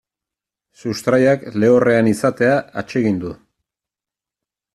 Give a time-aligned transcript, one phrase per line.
[0.83, 3.37] Sustraiak lehorrean izatea atsegin du.